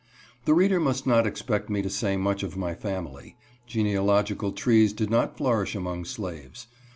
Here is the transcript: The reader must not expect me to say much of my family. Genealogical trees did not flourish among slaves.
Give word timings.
The 0.45 0.55
reader 0.55 0.79
must 0.79 1.05
not 1.05 1.27
expect 1.27 1.69
me 1.69 1.83
to 1.83 1.87
say 1.91 2.17
much 2.17 2.41
of 2.41 2.57
my 2.57 2.73
family. 2.73 3.35
Genealogical 3.67 4.51
trees 4.51 4.93
did 4.93 5.11
not 5.11 5.37
flourish 5.37 5.75
among 5.75 6.05
slaves. 6.05 6.65